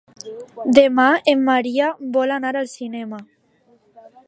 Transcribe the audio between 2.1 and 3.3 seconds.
vol anar al cinema.